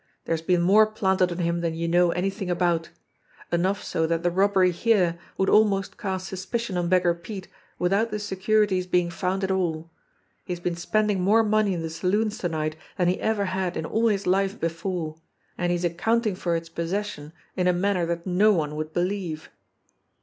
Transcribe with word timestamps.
"There's 0.25 0.41
been 0.41 0.63
more 0.63 0.87
planted 0.87 1.31
on 1.31 1.37
him 1.37 1.61
than 1.61 1.75
you 1.75 1.87
know 1.87 2.09
anything 2.09 2.49
about; 2.49 2.89
enough 3.51 3.83
so 3.83 4.07
that 4.07 4.23
the 4.23 4.31
robbery 4.31 4.71
here 4.71 5.19
would 5.37 5.47
almost 5.47 5.99
cast 5.99 6.27
suspicion 6.27 6.75
on 6.75 6.89
Beggar 6.89 7.13
Pete 7.13 7.47
without 7.77 8.09
the 8.09 8.17
securities 8.17 8.87
being 8.87 9.11
found 9.11 9.43
at 9.43 9.51
all. 9.51 9.91
He 10.43 10.53
has 10.53 10.59
been 10.59 10.75
spending 10.75 11.21
more 11.21 11.43
money 11.43 11.75
in 11.75 11.83
the 11.83 11.89
saloons 11.91 12.39
to 12.39 12.49
night 12.49 12.75
than 12.97 13.09
he 13.09 13.19
ever 13.21 13.45
had 13.45 13.77
in 13.77 13.85
all 13.85 14.07
his 14.07 14.25
life 14.25 14.59
before; 14.59 15.17
and 15.55 15.69
he 15.71 15.75
is 15.75 15.85
accounting 15.85 16.33
for 16.33 16.55
its 16.55 16.67
pos 16.67 16.89
session 16.89 17.31
in 17.55 17.67
a 17.67 17.71
manner 17.73 18.07
that 18.07 18.25
no 18.25 18.51
one 18.51 18.75
would 18.77 18.93
believe." 18.93 19.51